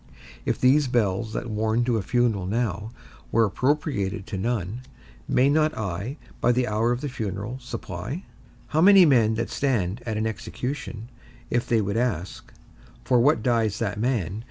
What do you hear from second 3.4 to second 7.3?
appropriated to none, may not I, by the hour of the